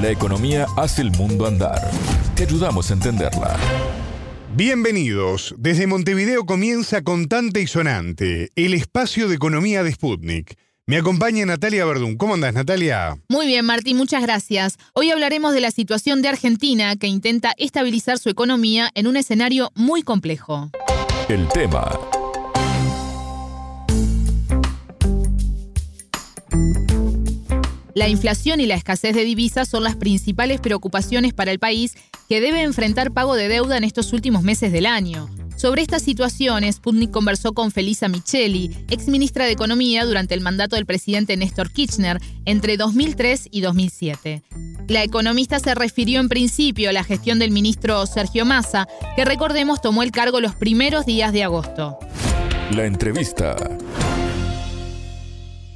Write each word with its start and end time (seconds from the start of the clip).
La 0.00 0.10
economía 0.10 0.66
hace 0.76 1.02
el 1.02 1.10
mundo 1.10 1.44
andar. 1.44 1.90
Te 2.36 2.44
ayudamos 2.44 2.88
a 2.90 2.94
entenderla. 2.94 3.56
Bienvenidos. 4.54 5.56
Desde 5.58 5.88
Montevideo 5.88 6.46
comienza 6.46 7.02
Contante 7.02 7.62
y 7.62 7.66
Sonante, 7.66 8.50
el 8.54 8.74
espacio 8.74 9.26
de 9.26 9.34
economía 9.34 9.82
de 9.82 9.90
Sputnik. 9.90 10.56
Me 10.86 10.98
acompaña 10.98 11.44
Natalia 11.46 11.84
Verdún. 11.84 12.16
¿Cómo 12.16 12.34
andas, 12.34 12.54
Natalia? 12.54 13.18
Muy 13.28 13.48
bien, 13.48 13.64
Martín, 13.64 13.96
muchas 13.96 14.22
gracias. 14.22 14.76
Hoy 14.92 15.10
hablaremos 15.10 15.52
de 15.52 15.60
la 15.60 15.72
situación 15.72 16.22
de 16.22 16.28
Argentina 16.28 16.94
que 16.94 17.08
intenta 17.08 17.52
estabilizar 17.56 18.18
su 18.18 18.28
economía 18.28 18.90
en 18.94 19.08
un 19.08 19.16
escenario 19.16 19.72
muy 19.74 20.02
complejo. 20.02 20.70
El 21.28 21.48
tema 21.48 21.98
La 27.98 28.06
inflación 28.06 28.60
y 28.60 28.66
la 28.66 28.76
escasez 28.76 29.12
de 29.12 29.24
divisas 29.24 29.66
son 29.66 29.82
las 29.82 29.96
principales 29.96 30.60
preocupaciones 30.60 31.34
para 31.34 31.50
el 31.50 31.58
país 31.58 31.96
que 32.28 32.40
debe 32.40 32.62
enfrentar 32.62 33.10
pago 33.10 33.34
de 33.34 33.48
deuda 33.48 33.76
en 33.76 33.82
estos 33.82 34.12
últimos 34.12 34.44
meses 34.44 34.70
del 34.70 34.86
año. 34.86 35.28
Sobre 35.56 35.82
estas 35.82 36.02
situaciones, 36.02 36.76
Sputnik 36.76 37.10
conversó 37.10 37.54
con 37.54 37.72
Felisa 37.72 38.06
Micheli, 38.06 38.70
ex 38.88 39.08
ministra 39.08 39.46
de 39.46 39.50
Economía 39.50 40.04
durante 40.04 40.34
el 40.34 40.42
mandato 40.42 40.76
del 40.76 40.86
presidente 40.86 41.36
Néstor 41.36 41.72
Kirchner 41.72 42.20
entre 42.44 42.76
2003 42.76 43.48
y 43.50 43.62
2007. 43.62 44.44
La 44.86 45.02
economista 45.02 45.58
se 45.58 45.74
refirió 45.74 46.20
en 46.20 46.28
principio 46.28 46.90
a 46.90 46.92
la 46.92 47.02
gestión 47.02 47.40
del 47.40 47.50
ministro 47.50 48.06
Sergio 48.06 48.44
Massa, 48.44 48.86
que 49.16 49.24
recordemos 49.24 49.82
tomó 49.82 50.04
el 50.04 50.12
cargo 50.12 50.40
los 50.40 50.54
primeros 50.54 51.04
días 51.04 51.32
de 51.32 51.42
agosto. 51.42 51.98
La 52.70 52.86
entrevista 52.86 53.56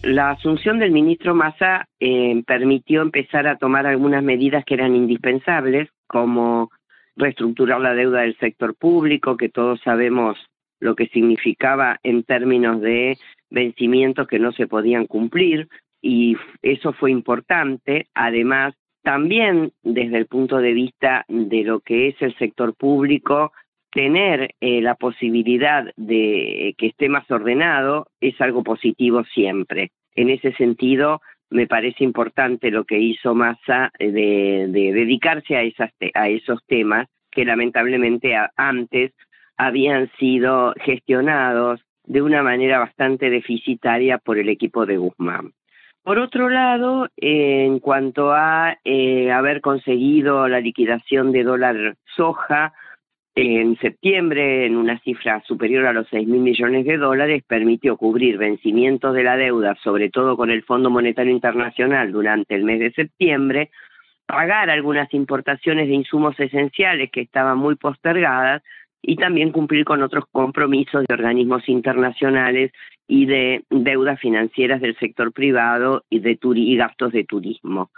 la 0.02 0.30
asunción 0.30 0.78
del 0.78 0.90
ministro 0.90 1.34
Massa 1.34 1.88
eh, 2.00 2.42
permitió 2.46 3.02
empezar 3.02 3.46
a 3.46 3.56
tomar 3.56 3.86
algunas 3.86 4.22
medidas 4.22 4.64
que 4.64 4.74
eran 4.74 4.96
indispensables, 4.96 5.88
como 6.06 6.70
reestructurar 7.16 7.80
la 7.80 7.94
deuda 7.94 8.22
del 8.22 8.36
sector 8.38 8.74
público, 8.74 9.36
que 9.36 9.48
todos 9.48 9.80
sabemos 9.82 10.36
lo 10.80 10.96
que 10.96 11.06
significaba 11.08 12.00
en 12.02 12.24
términos 12.24 12.80
de 12.80 13.16
vencimientos 13.50 14.26
que 14.26 14.40
no 14.40 14.52
se 14.52 14.66
podían 14.66 15.06
cumplir, 15.06 15.68
y 16.00 16.36
eso 16.62 16.92
fue 16.92 17.12
importante. 17.12 18.08
Además, 18.14 18.74
también 19.02 19.72
desde 19.82 20.18
el 20.18 20.26
punto 20.26 20.58
de 20.58 20.72
vista 20.72 21.24
de 21.28 21.62
lo 21.62 21.80
que 21.80 22.08
es 22.08 22.16
el 22.20 22.36
sector 22.38 22.74
público, 22.74 23.52
tener 23.92 24.54
eh, 24.60 24.80
la 24.80 24.94
posibilidad 24.94 25.84
de 25.96 26.74
que 26.78 26.88
esté 26.88 27.08
más 27.08 27.30
ordenado 27.30 28.06
es 28.20 28.40
algo 28.40 28.62
positivo 28.62 29.22
siempre. 29.24 29.90
En 30.14 30.30
ese 30.30 30.52
sentido, 30.54 31.20
me 31.50 31.66
parece 31.66 32.02
importante 32.02 32.70
lo 32.70 32.84
que 32.84 32.98
hizo 32.98 33.34
Massa 33.34 33.90
eh, 33.98 34.10
de, 34.10 34.92
dedicarse 34.92 35.56
a, 35.56 35.62
esas, 35.62 35.90
a 36.14 36.28
esos 36.28 36.64
temas 36.66 37.06
que 37.30 37.44
lamentablemente 37.44 38.34
antes 38.56 39.12
habían 39.56 40.10
sido 40.18 40.74
gestionados 40.80 41.80
de 42.04 42.22
una 42.22 42.42
manera 42.42 42.78
bastante 42.78 43.30
deficitaria 43.30 44.18
por 44.18 44.38
el 44.38 44.48
equipo 44.48 44.86
de 44.86 44.96
Guzmán. 44.96 45.52
Por 46.02 46.18
otro 46.18 46.48
lado, 46.48 47.08
en 47.16 47.78
cuanto 47.78 48.32
a 48.32 48.76
eh, 48.84 49.30
haber 49.30 49.60
conseguido 49.60 50.48
la 50.48 50.58
liquidación 50.58 51.30
de 51.30 51.44
dólar 51.44 51.94
soja, 52.16 52.72
en 53.34 53.78
septiembre, 53.78 54.66
en 54.66 54.76
una 54.76 54.98
cifra 55.00 55.42
superior 55.46 55.86
a 55.86 55.92
los 55.92 56.06
6 56.08 56.28
mil 56.28 56.40
millones 56.40 56.84
de 56.84 56.98
dólares, 56.98 57.42
permitió 57.46 57.96
cubrir 57.96 58.36
vencimientos 58.36 59.14
de 59.14 59.22
la 59.22 59.36
deuda, 59.36 59.74
sobre 59.82 60.10
todo 60.10 60.36
con 60.36 60.50
el 60.50 60.62
Fondo 60.64 60.90
Monetario 60.90 61.32
Internacional 61.32 62.12
durante 62.12 62.54
el 62.54 62.64
mes 62.64 62.80
de 62.80 62.92
septiembre, 62.92 63.70
pagar 64.26 64.68
algunas 64.68 65.12
importaciones 65.14 65.88
de 65.88 65.94
insumos 65.94 66.38
esenciales 66.38 67.10
que 67.10 67.22
estaban 67.22 67.56
muy 67.56 67.76
postergadas 67.76 68.62
y 69.00 69.16
también 69.16 69.50
cumplir 69.50 69.84
con 69.84 70.02
otros 70.02 70.24
compromisos 70.30 71.04
de 71.08 71.14
organismos 71.14 71.68
internacionales 71.68 72.70
y 73.08 73.26
de 73.26 73.64
deudas 73.70 74.20
financieras 74.20 74.80
del 74.80 74.96
sector 74.98 75.32
privado 75.32 76.04
y 76.08 76.20
de 76.20 76.38
y 76.42 76.76
gastos 76.76 77.12
de 77.12 77.24
turismo. 77.24 77.90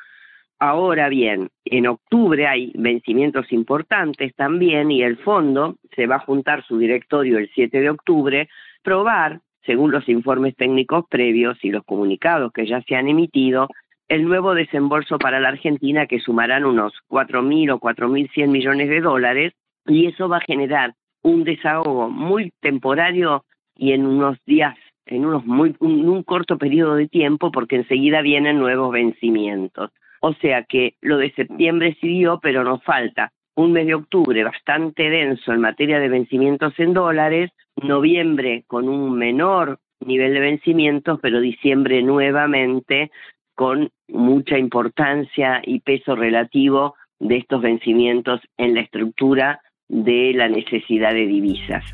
Ahora 0.67 1.11
bien, 1.11 1.51
en 1.67 1.87
octubre 1.87 2.47
hay 2.47 2.73
vencimientos 2.75 3.53
importantes 3.53 4.35
también 4.35 4.91
y 4.91 5.03
el 5.03 5.19
fondo 5.19 5.77
se 5.95 6.07
va 6.07 6.17
a 6.17 6.21
juntar 6.21 6.65
su 6.65 6.79
directorio 6.79 7.37
el 7.37 7.51
7 7.55 7.83
de 7.83 7.91
octubre, 7.91 8.49
probar, 8.83 9.43
según 9.67 9.93
los 9.93 10.09
informes 10.09 10.57
técnicos 10.57 11.05
previos 11.11 11.59
y 11.63 11.69
los 11.69 11.85
comunicados 11.85 12.51
que 12.51 12.67
ya 12.67 12.81
se 12.81 12.97
han 12.97 13.09
emitido, 13.09 13.69
el 14.09 14.25
nuevo 14.25 14.55
desembolso 14.55 15.19
para 15.19 15.39
la 15.39 15.49
Argentina 15.49 16.07
que 16.07 16.19
sumarán 16.19 16.65
unos 16.65 16.95
4.000 17.11 17.75
o 17.75 17.79
4.100 17.79 18.49
millones 18.49 18.89
de 18.89 19.03
dólares 19.03 19.53
y 19.87 20.07
eso 20.07 20.31
va 20.31 20.39
a 20.39 20.47
generar 20.49 20.95
un 21.23 21.45
desahogo 21.45 22.09
muy 22.09 22.55
temporario 22.63 23.45
y 23.77 23.93
en 23.93 24.07
unos 24.07 24.39
días, 24.47 24.79
en 25.05 25.27
unos 25.27 25.45
muy, 25.45 25.77
un 25.81 26.23
corto 26.23 26.57
periodo 26.57 26.95
de 26.95 27.07
tiempo 27.07 27.53
porque 27.53 27.77
enseguida 27.77 28.23
vienen 28.23 28.59
nuevos 28.59 28.91
vencimientos. 28.91 29.91
O 30.27 30.33
sea 30.41 30.63
que 30.65 30.95
lo 31.03 31.19
de 31.19 31.33
septiembre 31.33 31.99
siguió, 32.01 32.41
pero 32.43 32.65
nos 32.65 32.83
falta 32.83 33.31
un 33.57 33.73
mes 33.73 33.87
de 33.87 33.95
octubre 33.95 34.43
bastante 34.43 35.11
denso 35.11 35.53
en 35.53 35.61
materia 35.61 35.99
de 35.99 36.09
vencimientos 36.09 36.73
en 36.79 36.95
dólares, 36.95 37.51
noviembre 37.77 38.65
con 38.67 38.89
un 38.89 39.19
menor 39.19 39.81
nivel 40.01 40.33
de 40.33 40.41
vencimientos, 40.41 41.19
pero 41.21 41.43
diciembre 41.43 42.03
nuevamente 42.03 43.11
con 43.55 43.91
mucha 44.09 44.57
importancia 44.57 45.61
y 45.63 45.81
peso 45.81 46.17
relativo 46.17 46.95
de 47.21 47.37
estos 47.37 47.61
vencimientos 47.61 48.41
en 48.57 48.77
la 48.77 48.81
estructura 48.81 49.61
de 49.89 50.33
la 50.35 50.49
necesidad 50.49 51.13
de 51.13 51.27
divisas. 51.27 51.85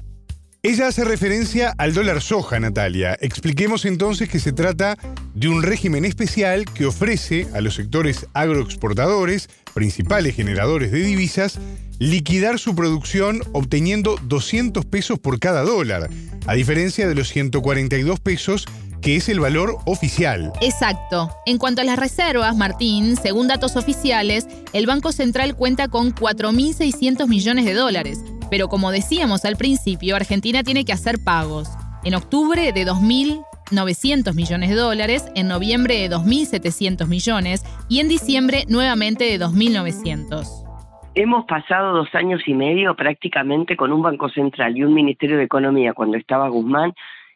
Ella 0.62 0.88
hace 0.88 1.04
referencia 1.04 1.74
al 1.78 1.94
dólar 1.94 2.20
soja, 2.20 2.60
Natalia. 2.60 3.16
Expliquemos 3.22 3.86
entonces 3.86 4.28
que 4.28 4.38
se 4.38 4.52
trata 4.52 4.98
de 5.34 5.48
un 5.48 5.62
régimen 5.62 6.04
especial 6.04 6.66
que 6.66 6.84
ofrece 6.84 7.46
a 7.54 7.62
los 7.62 7.76
sectores 7.76 8.26
agroexportadores, 8.34 9.48
principales 9.72 10.36
generadores 10.36 10.92
de 10.92 11.00
divisas, 11.00 11.58
liquidar 11.98 12.58
su 12.58 12.74
producción 12.74 13.40
obteniendo 13.52 14.18
200 14.24 14.84
pesos 14.84 15.18
por 15.18 15.38
cada 15.38 15.62
dólar, 15.62 16.10
a 16.46 16.52
diferencia 16.52 17.08
de 17.08 17.14
los 17.14 17.28
142 17.28 18.20
pesos 18.20 18.66
que 19.00 19.16
es 19.16 19.30
el 19.30 19.40
valor 19.40 19.78
oficial. 19.86 20.52
Exacto. 20.60 21.34
En 21.46 21.56
cuanto 21.56 21.80
a 21.80 21.84
las 21.84 21.98
reservas, 21.98 22.54
Martín, 22.54 23.16
según 23.16 23.48
datos 23.48 23.76
oficiales, 23.76 24.46
el 24.74 24.84
Banco 24.84 25.12
Central 25.12 25.56
cuenta 25.56 25.88
con 25.88 26.14
4.600 26.14 27.28
millones 27.28 27.64
de 27.64 27.72
dólares, 27.72 28.18
pero 28.50 28.68
como 28.68 28.90
decíamos 28.90 29.44
al 29.44 29.56
principio, 29.56 30.16
Argentina 30.16 30.62
tiene 30.62 30.84
que 30.84 30.92
hacer 30.92 31.16
pagos. 31.24 31.68
En 32.04 32.14
octubre 32.14 32.72
de 32.72 32.84
2.900 32.84 34.34
millones 34.34 34.70
de 34.70 34.74
dólares, 34.74 35.30
en 35.34 35.48
noviembre 35.48 35.94
de 35.96 36.10
2.700 36.10 37.06
millones 37.06 37.64
y 37.88 38.00
en 38.00 38.08
diciembre 38.08 38.64
nuevamente 38.68 39.24
de 39.24 39.38
2.900. 39.38 40.66
Hemos 41.14 41.44
pasado 41.46 41.92
dos 41.92 42.14
años 42.14 42.40
y 42.46 42.54
medio 42.54 42.94
prácticamente 42.94 43.76
con 43.76 43.92
un 43.92 44.02
Banco 44.02 44.28
Central 44.28 44.76
y 44.76 44.84
un 44.84 44.94
Ministerio 44.94 45.36
de 45.38 45.44
Economía 45.44 45.92
cuando 45.92 46.16
estaba 46.16 46.48
Guzmán 46.48 46.92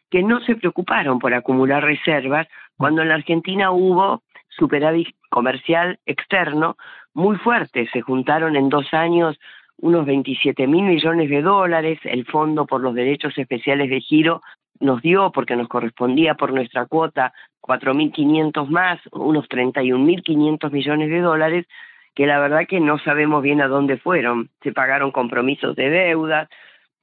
que 0.09 0.23
no 0.23 0.39
se 0.41 0.55
preocuparon 0.55 1.19
por 1.19 1.33
acumular 1.33 1.83
reservas 1.83 2.47
cuando 2.77 3.01
en 3.01 3.09
la 3.09 3.15
Argentina 3.15 3.71
hubo 3.71 4.21
superávit 4.49 5.09
comercial 5.29 5.99
externo 6.05 6.77
muy 7.13 7.35
fuerte. 7.37 7.89
Se 7.91 8.01
juntaron 8.01 8.55
en 8.55 8.69
dos 8.69 8.93
años 8.93 9.37
unos 9.77 10.05
27 10.05 10.67
mil 10.67 10.83
millones 10.83 11.29
de 11.29 11.41
dólares, 11.41 11.99
el 12.03 12.25
Fondo 12.25 12.65
por 12.65 12.81
los 12.81 12.95
Derechos 12.95 13.37
Especiales 13.37 13.89
de 13.89 14.01
Giro 14.01 14.41
nos 14.79 15.01
dio, 15.01 15.31
porque 15.31 15.55
nos 15.55 15.67
correspondía 15.67 16.35
por 16.35 16.53
nuestra 16.53 16.85
cuota, 16.85 17.33
4.500 17.61 18.67
más, 18.67 18.99
unos 19.11 19.47
31.500 19.47 20.71
millones 20.71 21.09
de 21.09 21.19
dólares, 21.21 21.65
que 22.13 22.25
la 22.25 22.39
verdad 22.39 22.67
que 22.67 22.79
no 22.79 22.97
sabemos 22.99 23.41
bien 23.41 23.61
a 23.61 23.67
dónde 23.67 23.97
fueron. 23.97 24.49
Se 24.61 24.71
pagaron 24.71 25.11
compromisos 25.11 25.75
de 25.75 25.89
deuda, 25.89 26.49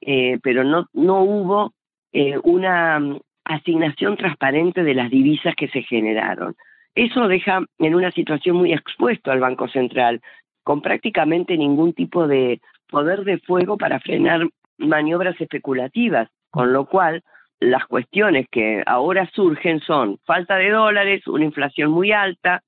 eh, 0.01 0.39
pero 0.43 0.63
no, 0.63 0.87
no 0.93 1.21
hubo 1.21 1.73
eh, 2.11 2.37
una 2.43 2.99
mm, 2.99 3.19
asignación 3.45 4.17
transparente 4.17 4.83
de 4.83 4.93
las 4.93 5.09
divisas 5.09 5.55
que 5.55 5.67
se 5.67 5.83
generaron. 5.83 6.55
Eso 6.95 7.27
deja 7.27 7.63
en 7.79 7.95
una 7.95 8.11
situación 8.11 8.57
muy 8.57 8.71
expuesto 8.71 9.31
al 9.31 9.39
Banco 9.39 9.67
Central 9.67 10.21
con 10.63 10.81
prácticamente 10.81 11.57
ningún 11.57 11.93
tipo 11.93 12.27
de 12.27 12.61
poder 12.89 13.23
de 13.23 13.39
fuego 13.39 13.77
para 13.77 13.99
frenar 13.99 14.47
maniobras 14.77 15.39
especulativas, 15.39 16.29
con 16.49 16.73
lo 16.73 16.85
cual 16.85 17.23
las 17.59 17.85
cuestiones 17.85 18.47
que 18.51 18.83
ahora 18.85 19.29
surgen 19.33 19.79
son 19.79 20.17
falta 20.25 20.57
de 20.57 20.69
dólares, 20.69 21.25
una 21.27 21.45
inflación 21.45 21.91
muy 21.91 22.11
alta, 22.11 22.61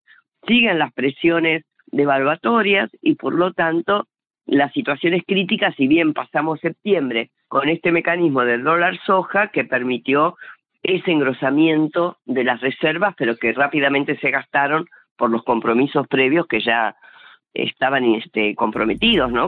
siguen 0.48 0.80
las 0.80 0.94
presiones 0.94 1.64
devaluatorias 1.88 2.90
y 3.02 3.16
por 3.16 3.34
lo 3.34 3.54
tanto 3.54 4.08
las 4.46 4.72
situaciones 4.74 5.24
críticas, 5.26 5.76
si 5.76 5.88
bien 5.88 6.14
pasamos 6.14 6.60
septiembre 6.60 7.32
con 7.48 7.68
este 7.70 7.92
mecanismo 7.92 8.42
del 8.46 8.64
dólar 8.64 8.98
soja 9.06 9.48
que 9.48 9.66
permitió 9.66 10.38
ese 10.84 11.12
engrosamiento 11.12 12.18
de 12.26 12.44
las 12.44 12.62
reservas, 12.62 13.16
pero 13.18 13.38
que 13.38 13.54
rápidamente 13.54 14.18
se 14.18 14.30
gastaron 14.30 14.86
por 15.18 15.32
los 15.32 15.44
compromisos 15.44 16.08
previos 16.08 16.48
que 16.48 16.62
ya 16.62 16.96
estaban 17.56 18.04
este, 18.16 18.54
comprometidos, 18.56 19.32
¿no? 19.32 19.48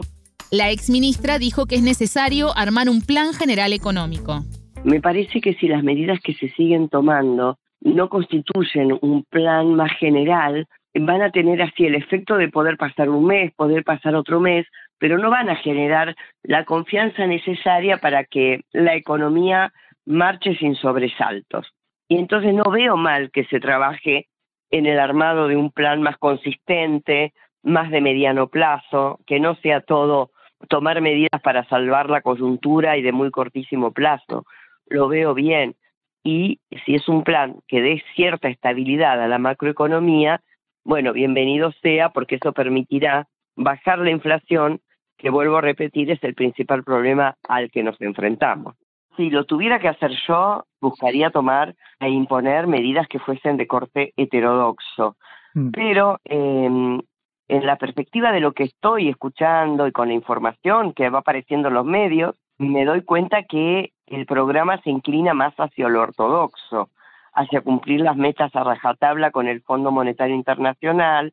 La 0.50 0.70
exministra 0.70 1.38
dijo 1.38 1.66
que 1.66 1.76
es 1.76 1.82
necesario 1.82 2.56
armar 2.56 2.88
un 2.88 3.02
plan 3.02 3.32
general 3.34 3.72
económico. 3.72 4.40
Me 4.82 5.00
parece 5.00 5.40
que 5.40 5.54
si 5.54 5.68
las 5.68 5.84
medidas 5.84 6.18
que 6.20 6.34
se 6.34 6.48
siguen 6.50 6.88
tomando 6.88 7.58
no 7.80 8.08
constituyen 8.08 8.98
un 9.02 9.24
plan 9.24 9.74
más 9.74 9.92
general, 9.98 10.66
van 10.94 11.22
a 11.22 11.30
tener 11.30 11.60
así 11.62 11.84
el 11.84 11.94
efecto 11.94 12.36
de 12.36 12.48
poder 12.48 12.76
pasar 12.76 13.08
un 13.08 13.26
mes, 13.26 13.52
poder 13.54 13.84
pasar 13.84 14.14
otro 14.14 14.40
mes, 14.40 14.66
pero 14.98 15.18
no 15.18 15.30
van 15.30 15.48
a 15.48 15.56
generar 15.56 16.16
la 16.42 16.64
confianza 16.64 17.26
necesaria 17.26 17.98
para 17.98 18.24
que 18.24 18.62
la 18.72 18.94
economía 18.94 19.72
marche 20.06 20.56
sin 20.56 20.74
sobresaltos. 20.74 21.66
Y 22.08 22.16
entonces 22.16 22.54
no 22.54 22.64
veo 22.70 22.96
mal 22.96 23.30
que 23.30 23.44
se 23.44 23.60
trabaje 23.60 24.26
en 24.70 24.86
el 24.86 24.98
armado 24.98 25.48
de 25.48 25.56
un 25.56 25.70
plan 25.70 26.02
más 26.02 26.16
consistente, 26.18 27.32
más 27.68 27.90
de 27.90 28.00
mediano 28.00 28.48
plazo, 28.48 29.20
que 29.26 29.40
no 29.40 29.54
sea 29.56 29.80
todo 29.80 30.30
tomar 30.68 31.00
medidas 31.00 31.40
para 31.42 31.64
salvar 31.68 32.10
la 32.10 32.20
coyuntura 32.20 32.96
y 32.96 33.02
de 33.02 33.12
muy 33.12 33.30
cortísimo 33.30 33.92
plazo. 33.92 34.44
Lo 34.86 35.08
veo 35.08 35.34
bien. 35.34 35.76
Y 36.24 36.60
si 36.84 36.94
es 36.94 37.08
un 37.08 37.22
plan 37.22 37.56
que 37.68 37.80
dé 37.80 38.02
cierta 38.16 38.48
estabilidad 38.48 39.22
a 39.22 39.28
la 39.28 39.38
macroeconomía, 39.38 40.40
bueno, 40.84 41.12
bienvenido 41.12 41.72
sea 41.82 42.10
porque 42.10 42.36
eso 42.36 42.52
permitirá 42.52 43.28
bajar 43.56 43.98
la 43.98 44.10
inflación, 44.10 44.80
que 45.16 45.30
vuelvo 45.30 45.58
a 45.58 45.60
repetir 45.60 46.10
es 46.10 46.22
el 46.22 46.34
principal 46.34 46.84
problema 46.84 47.36
al 47.48 47.70
que 47.70 47.82
nos 47.82 48.00
enfrentamos. 48.00 48.76
Si 49.16 49.30
lo 49.30 49.44
tuviera 49.44 49.80
que 49.80 49.88
hacer 49.88 50.12
yo, 50.28 50.64
buscaría 50.80 51.30
tomar 51.30 51.74
e 51.98 52.08
imponer 52.08 52.68
medidas 52.68 53.08
que 53.08 53.18
fuesen 53.18 53.56
de 53.56 53.66
corte 53.66 54.12
heterodoxo. 54.16 55.16
Mm. 55.54 55.70
Pero 55.70 56.20
em, 56.24 57.00
en 57.48 57.66
la 57.66 57.76
perspectiva 57.76 58.32
de 58.32 58.40
lo 58.40 58.52
que 58.52 58.64
estoy 58.64 59.08
escuchando 59.08 59.86
y 59.86 59.92
con 59.92 60.08
la 60.08 60.14
información 60.14 60.92
que 60.92 61.10
va 61.10 61.20
apareciendo 61.20 61.68
en 61.68 61.74
los 61.74 61.84
medios, 61.84 62.34
me 62.58 62.84
doy 62.84 63.02
cuenta 63.02 63.44
que 63.44 63.92
el 64.06 64.26
programa 64.26 64.80
se 64.82 64.90
inclina 64.90 65.34
más 65.34 65.54
hacia 65.56 65.88
lo 65.88 66.02
ortodoxo 66.02 66.90
hacia 67.38 67.60
cumplir 67.60 68.00
las 68.00 68.16
metas 68.16 68.54
a 68.56 68.64
rajatabla 68.64 69.30
con 69.30 69.46
el 69.46 69.62
Fondo 69.62 69.92
Monetario 69.92 70.34
Internacional, 70.34 71.32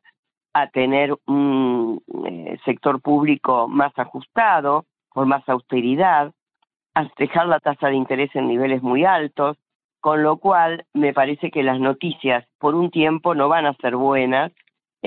a 0.52 0.68
tener 0.68 1.14
un 1.26 2.00
eh, 2.26 2.58
sector 2.64 3.00
público 3.02 3.66
más 3.66 3.92
ajustado, 3.98 4.86
con 5.08 5.28
más 5.28 5.46
austeridad, 5.48 6.32
a 6.94 7.08
dejar 7.18 7.48
la 7.48 7.58
tasa 7.58 7.88
de 7.88 7.96
interés 7.96 8.30
en 8.34 8.46
niveles 8.46 8.82
muy 8.82 9.04
altos, 9.04 9.58
con 10.00 10.22
lo 10.22 10.36
cual 10.36 10.86
me 10.94 11.12
parece 11.12 11.50
que 11.50 11.64
las 11.64 11.80
noticias 11.80 12.46
por 12.58 12.76
un 12.76 12.90
tiempo 12.90 13.34
no 13.34 13.48
van 13.48 13.66
a 13.66 13.74
ser 13.74 13.96
buenas. 13.96 14.52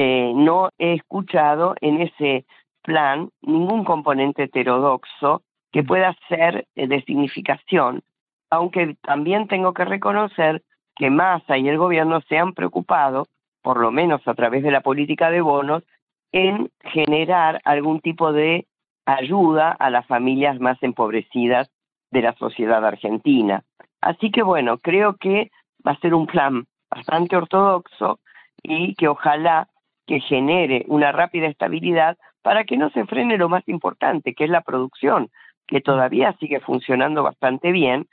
Eh, 0.02 0.32
no 0.34 0.70
he 0.78 0.94
escuchado 0.94 1.76
en 1.82 2.02
ese 2.02 2.46
plan 2.84 3.32
ningún 3.42 3.84
componente 3.84 4.44
heterodoxo 4.44 5.42
que 5.74 5.84
pueda 5.84 6.16
ser 6.30 6.66
eh, 6.78 6.88
de 6.88 7.04
significación, 7.04 8.02
aunque 8.50 8.96
también 9.02 9.50
tengo 9.50 9.74
que 9.74 9.84
reconocer 9.84 10.64
que 10.96 11.10
Massa 11.10 11.58
y 11.58 11.68
el 11.68 11.78
gobierno 11.78 12.22
se 12.30 12.38
han 12.38 12.54
preocupado, 12.54 13.28
por 13.62 13.78
lo 13.78 13.92
menos 13.92 14.26
a 14.26 14.36
través 14.36 14.64
de 14.64 14.72
la 14.72 14.80
política 14.80 15.30
de 15.32 15.42
bonos, 15.42 15.84
en 16.32 16.72
generar 16.80 17.60
algún 17.66 18.00
tipo 18.00 18.32
de 18.32 18.68
ayuda 19.06 19.70
a 19.72 19.90
las 19.90 20.08
familias 20.08 20.62
más 20.62 20.82
empobrecidas 20.82 21.70
de 22.10 22.22
la 22.22 22.34
sociedad 22.36 22.86
argentina. 22.86 23.66
Así 24.00 24.32
que 24.32 24.44
bueno, 24.44 24.78
creo 24.78 25.18
que 25.18 25.52
va 25.86 25.92
a 25.92 26.00
ser 26.00 26.14
un 26.14 26.26
plan 26.26 26.68
bastante 26.90 27.36
ortodoxo 27.36 28.22
y 28.64 28.96
que 28.96 29.10
ojalá 29.10 29.68
que 30.10 30.20
genere 30.22 30.86
una 30.88 31.12
rápida 31.12 31.46
estabilidad 31.46 32.18
para 32.42 32.64
que 32.64 32.78
no 32.78 32.90
se 32.90 33.06
frene 33.06 33.38
lo 33.38 33.48
más 33.48 33.62
importante, 33.70 34.34
que 34.34 34.46
es 34.46 34.50
la 34.50 34.62
producción, 34.62 35.30
que 35.68 35.82
todavía 35.82 36.36
sigue 36.40 36.60
funcionando 36.62 37.22
bastante 37.22 37.72
bien, 37.72 38.08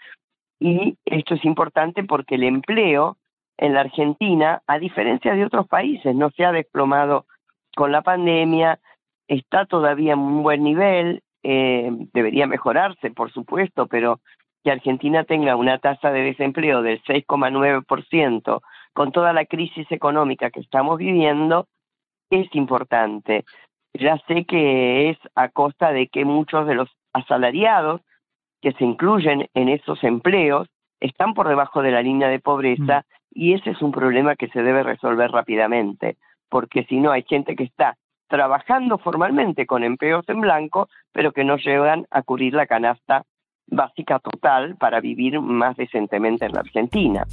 y 0.61 0.99
esto 1.07 1.37
es 1.37 1.45
importante 1.47 2.05
porque 2.05 2.35
el 2.35 2.45
empleo 2.45 3.17
en 3.57 3.73
la 3.73 3.81
Argentina, 3.81 4.61
a 4.67 4.79
diferencia 4.79 5.35
de 5.35 5.47
otros 5.47 5.67
países, 5.69 6.15
no 6.15 6.29
se 6.37 6.45
ha 6.45 6.53
desplomado 6.53 7.25
con 7.75 7.93
la 7.93 8.03
pandemia, 8.03 8.79
está 9.27 9.65
todavía 9.65 10.13
en 10.13 10.19
un 10.19 10.43
buen 10.43 10.63
nivel, 10.65 11.23
eh, 11.43 11.89
debería 12.13 12.47
mejorarse, 12.47 13.11
por 13.11 13.33
supuesto, 13.33 13.87
pero 13.87 14.21
que 14.63 14.71
Argentina 14.71 15.25
tenga 15.25 15.57
una 15.57 15.79
tasa 15.79 16.11
de 16.11 16.25
desempleo 16.25 16.83
del 16.83 17.03
6,9% 17.05 18.61
con 18.93 19.13
toda 19.13 19.33
la 19.33 19.47
crisis 19.47 19.91
económica 19.91 20.51
que 20.51 20.61
estamos 20.61 20.99
viviendo, 20.99 21.69
es 22.31 22.55
importante. 22.55 23.45
Ya 23.95 24.19
sé 24.29 24.45
que 24.45 25.11
es 25.11 25.19
a 25.35 25.49
costa 25.49 25.93
de 25.93 26.09
que 26.09 26.25
muchos 26.25 26.67
de 26.67 26.75
los 26.75 26.91
asalariados 27.13 28.03
que 28.61 28.73
se 28.73 28.85
incluyen 28.85 29.49
en 29.55 29.69
esos 29.69 30.03
empleos 30.05 30.69
están 31.01 31.35
por 31.35 31.49
debajo 31.49 31.83
de 31.83 31.91
la 31.91 32.03
línea 32.03 32.29
de 32.29 32.41
pobreza 32.41 33.01
mm. 33.01 33.05
y 33.33 33.55
ese 33.55 33.71
es 33.71 33.83
un 33.83 33.93
problema 33.93 34.37
que 34.37 34.49
se 34.49 34.63
debe 34.63 34.83
resolver 34.83 35.31
rápidamente, 35.31 36.17
porque 36.49 36.85
si 36.85 36.99
no 36.99 37.13
hay 37.13 37.23
gente 37.23 37.55
que 37.55 37.65
está 37.65 37.97
trabajando 38.29 38.99
formalmente 38.99 39.67
con 39.67 39.85
empleos 39.85 40.29
en 40.29 40.41
blanco, 40.41 40.89
pero 41.13 41.33
que 41.33 41.45
no 41.45 41.57
llegan 41.57 42.07
a 42.11 42.23
cubrir 42.23 42.55
la 42.55 42.67
canasta 42.67 43.25
básica 43.69 44.19
total 44.19 44.77
para 44.77 45.01
vivir 45.01 45.41
más 45.41 45.77
decentemente 45.77 46.47
en 46.47 46.53
la 46.53 46.61
Argentina. 46.61 47.25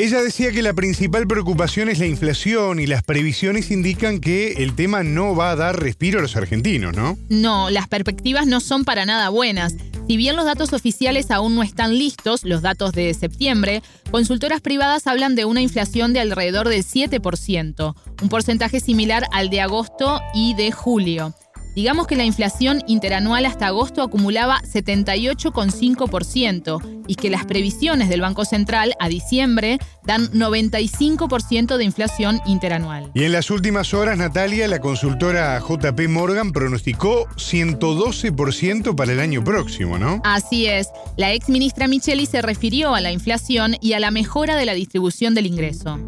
Ella 0.00 0.22
decía 0.22 0.50
que 0.50 0.62
la 0.62 0.72
principal 0.72 1.26
preocupación 1.26 1.90
es 1.90 1.98
la 1.98 2.06
inflación 2.06 2.80
y 2.80 2.86
las 2.86 3.02
previsiones 3.02 3.70
indican 3.70 4.18
que 4.18 4.54
el 4.54 4.74
tema 4.74 5.02
no 5.02 5.36
va 5.36 5.50
a 5.50 5.56
dar 5.56 5.78
respiro 5.78 6.20
a 6.20 6.22
los 6.22 6.36
argentinos, 6.36 6.96
¿no? 6.96 7.18
No, 7.28 7.68
las 7.68 7.86
perspectivas 7.86 8.46
no 8.46 8.60
son 8.60 8.86
para 8.86 9.04
nada 9.04 9.28
buenas. 9.28 9.74
Si 10.08 10.16
bien 10.16 10.36
los 10.36 10.46
datos 10.46 10.72
oficiales 10.72 11.30
aún 11.30 11.54
no 11.54 11.62
están 11.62 11.98
listos, 11.98 12.44
los 12.44 12.62
datos 12.62 12.92
de 12.92 13.12
septiembre, 13.12 13.82
consultoras 14.10 14.62
privadas 14.62 15.06
hablan 15.06 15.34
de 15.34 15.44
una 15.44 15.60
inflación 15.60 16.14
de 16.14 16.20
alrededor 16.20 16.70
del 16.70 16.82
7%, 16.82 17.94
un 18.22 18.28
porcentaje 18.30 18.80
similar 18.80 19.26
al 19.32 19.50
de 19.50 19.60
agosto 19.60 20.18
y 20.32 20.54
de 20.54 20.72
julio. 20.72 21.34
Digamos 21.74 22.06
que 22.08 22.16
la 22.16 22.24
inflación 22.24 22.80
interanual 22.88 23.46
hasta 23.46 23.68
agosto 23.68 24.02
acumulaba 24.02 24.58
78,5% 24.62 27.04
y 27.06 27.14
que 27.14 27.30
las 27.30 27.46
previsiones 27.46 28.08
del 28.08 28.22
Banco 28.22 28.44
Central 28.44 28.94
a 28.98 29.08
diciembre 29.08 29.78
dan 30.04 30.22
95% 30.32 31.76
de 31.76 31.84
inflación 31.84 32.40
interanual. 32.44 33.12
Y 33.14 33.22
en 33.24 33.30
las 33.32 33.50
últimas 33.50 33.94
horas, 33.94 34.18
Natalia, 34.18 34.66
la 34.66 34.80
consultora 34.80 35.60
JP 35.60 36.08
Morgan 36.08 36.50
pronosticó 36.52 37.26
112% 37.36 38.96
para 38.96 39.12
el 39.12 39.20
año 39.20 39.44
próximo, 39.44 39.98
¿no? 39.98 40.20
Así 40.24 40.66
es. 40.66 40.90
La 41.16 41.32
ex 41.32 41.48
ministra 41.48 41.86
Micheli 41.86 42.26
se 42.26 42.42
refirió 42.42 42.94
a 42.94 43.00
la 43.00 43.12
inflación 43.12 43.74
y 43.80 43.92
a 43.92 44.00
la 44.00 44.10
mejora 44.10 44.56
de 44.56 44.66
la 44.66 44.74
distribución 44.74 45.34
del 45.34 45.46
ingreso. 45.46 45.98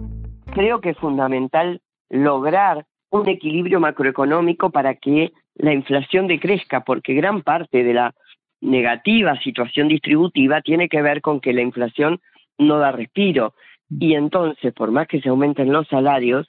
Creo 0.54 0.80
que 0.80 0.90
es 0.90 0.98
fundamental 0.98 1.80
lograr 2.10 2.84
un 3.10 3.28
equilibrio 3.28 3.78
macroeconómico 3.78 4.70
para 4.70 4.94
que 4.94 5.32
la 5.56 5.72
inflación 5.72 6.26
decrezca, 6.26 6.80
porque 6.80 7.14
gran 7.14 7.42
parte 7.42 7.84
de 7.84 7.94
la 7.94 8.14
negativa 8.60 9.36
situación 9.40 9.88
distributiva 9.88 10.62
tiene 10.62 10.88
que 10.88 11.02
ver 11.02 11.20
con 11.20 11.40
que 11.40 11.52
la 11.52 11.62
inflación 11.62 12.20
no 12.58 12.78
da 12.78 12.92
respiro. 12.92 13.54
Y 13.90 14.14
entonces, 14.14 14.72
por 14.72 14.90
más 14.90 15.08
que 15.08 15.20
se 15.20 15.28
aumenten 15.28 15.72
los 15.72 15.86
salarios, 15.88 16.48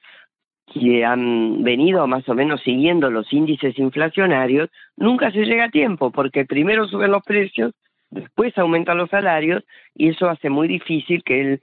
que 0.74 1.04
han 1.04 1.64
venido 1.64 2.08
más 2.08 2.28
o 2.30 2.36
menos 2.36 2.62
siguiendo 2.62 3.10
los 3.10 3.32
índices 3.34 3.78
inflacionarios, 3.78 4.70
nunca 4.96 5.32
se 5.32 5.46
llega 5.46 5.66
a 5.66 5.70
tiempo, 5.70 6.12
porque 6.12 6.46
primero 6.46 6.88
suben 6.88 7.12
los 7.12 7.24
precios, 7.24 7.74
después 8.12 8.58
aumentan 8.58 8.98
los 8.98 9.10
salarios, 9.10 9.64
y 9.94 10.10
eso 10.10 10.30
hace 10.30 10.50
muy 10.50 10.68
difícil 10.68 11.24
que 11.24 11.42
el, 11.42 11.62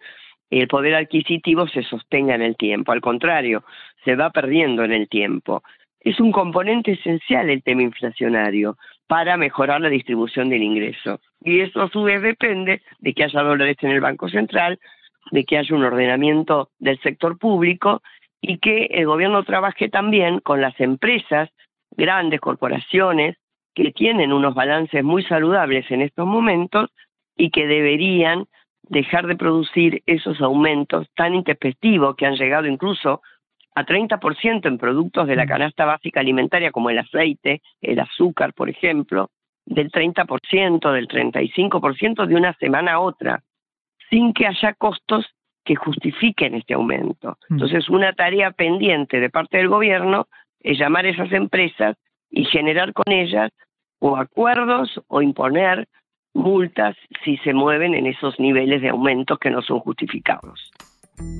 el 0.50 0.68
poder 0.68 0.96
adquisitivo 0.96 1.66
se 1.68 1.82
sostenga 1.84 2.34
en 2.34 2.42
el 2.42 2.56
tiempo. 2.56 2.92
Al 2.92 3.00
contrario, 3.00 3.64
se 4.04 4.16
va 4.16 4.30
perdiendo 4.30 4.84
en 4.84 4.92
el 4.92 5.08
tiempo 5.08 5.62
es 6.00 6.18
un 6.18 6.32
componente 6.32 6.92
esencial 6.92 7.50
el 7.50 7.62
tema 7.62 7.82
inflacionario 7.82 8.76
para 9.06 9.36
mejorar 9.36 9.80
la 9.80 9.88
distribución 9.88 10.48
del 10.48 10.62
ingreso. 10.62 11.20
Y 11.42 11.60
eso 11.60 11.82
a 11.82 11.90
su 11.90 12.02
vez 12.02 12.22
depende 12.22 12.82
de 12.98 13.12
que 13.12 13.24
haya 13.24 13.42
dólares 13.42 13.76
en 13.80 13.90
el 13.90 14.00
Banco 14.00 14.28
Central, 14.28 14.78
de 15.30 15.44
que 15.44 15.58
haya 15.58 15.74
un 15.74 15.84
ordenamiento 15.84 16.70
del 16.78 16.98
sector 17.00 17.38
público 17.38 18.02
y 18.40 18.58
que 18.58 18.86
el 18.86 19.06
gobierno 19.06 19.42
trabaje 19.44 19.88
también 19.88 20.40
con 20.40 20.60
las 20.60 20.78
empresas, 20.80 21.50
grandes 21.90 22.40
corporaciones, 22.40 23.36
que 23.74 23.92
tienen 23.92 24.32
unos 24.32 24.54
balances 24.54 25.04
muy 25.04 25.22
saludables 25.24 25.90
en 25.90 26.02
estos 26.02 26.26
momentos 26.26 26.90
y 27.36 27.50
que 27.50 27.66
deberían 27.66 28.46
dejar 28.82 29.26
de 29.26 29.36
producir 29.36 30.02
esos 30.06 30.40
aumentos 30.40 31.06
tan 31.14 31.34
intempestivos 31.34 32.16
que 32.16 32.26
han 32.26 32.36
llegado 32.36 32.66
incluso 32.66 33.22
a 33.80 33.86
30% 33.86 34.66
en 34.66 34.78
productos 34.78 35.26
de 35.26 35.36
la 35.36 35.46
canasta 35.46 35.84
básica 35.84 36.20
alimentaria 36.20 36.70
como 36.70 36.90
el 36.90 36.98
aceite, 36.98 37.62
el 37.80 37.98
azúcar, 37.98 38.52
por 38.52 38.68
ejemplo, 38.68 39.30
del 39.66 39.90
30%, 39.90 40.92
del 40.92 41.08
35% 41.08 42.26
de 42.26 42.34
una 42.34 42.54
semana 42.54 42.94
a 42.94 43.00
otra, 43.00 43.42
sin 44.08 44.32
que 44.32 44.46
haya 44.46 44.74
costos 44.74 45.26
que 45.64 45.76
justifiquen 45.76 46.54
este 46.54 46.74
aumento. 46.74 47.38
Entonces, 47.48 47.88
una 47.88 48.12
tarea 48.12 48.50
pendiente 48.50 49.20
de 49.20 49.30
parte 49.30 49.58
del 49.58 49.68
gobierno 49.68 50.26
es 50.60 50.78
llamar 50.78 51.04
a 51.04 51.10
esas 51.10 51.32
empresas 51.32 51.96
y 52.30 52.44
generar 52.44 52.92
con 52.92 53.12
ellas 53.12 53.50
o 53.98 54.16
acuerdos 54.16 55.00
o 55.08 55.22
imponer 55.22 55.86
multas 56.32 56.96
si 57.24 57.36
se 57.38 57.52
mueven 57.52 57.94
en 57.94 58.06
esos 58.06 58.38
niveles 58.40 58.82
de 58.82 58.88
aumentos 58.88 59.38
que 59.38 59.50
no 59.50 59.62
son 59.62 59.80
justificados. 59.80 60.70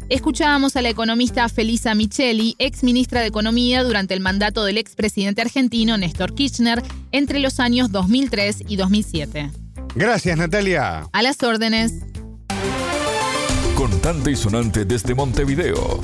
Escuchábamos 0.09 0.75
a 0.77 0.83
la 0.83 0.89
economista 0.89 1.49
Felisa 1.49 1.95
Micheli, 1.95 2.57
ex 2.59 2.83
ministra 2.83 3.21
de 3.21 3.29
Economía 3.29 3.85
durante 3.85 4.15
el 4.15 4.21
mandato 4.21 4.65
del 4.65 4.79
expresidente 4.79 5.41
argentino 5.41 5.97
Néstor 5.97 6.35
Kirchner 6.35 6.83
entre 7.13 7.39
los 7.39 7.61
años 7.61 7.93
2003 7.93 8.65
y 8.69 8.77
2007. 8.77 9.51
Gracias, 9.95 10.37
Natalia. 10.37 11.09
A 11.13 11.23
las 11.23 11.43
órdenes. 11.43 11.93
Contante 13.75 14.33
y 14.33 14.37
sonante 14.37 14.85
desde 14.85 15.15
Montevideo. 15.15 16.01